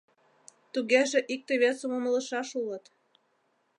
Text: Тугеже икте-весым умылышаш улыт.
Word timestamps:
Тугеже 0.73 1.19
икте-весым 1.33 1.91
умылышаш 1.97 2.49
улыт. 2.61 2.85